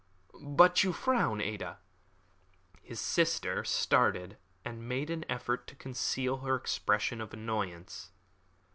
[0.41, 1.77] But you frown, Ada!"
[2.81, 8.09] His sister started, and made an effort to conceal her expression of annoyance.